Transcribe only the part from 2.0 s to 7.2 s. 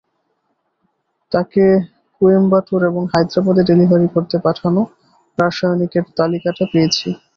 কোয়েম্বাটুর এবং হায়দ্রাবাদে ডেলিভারি করতে পাঠানো রাসায়নিকের তালিকাটা পেয়েছি।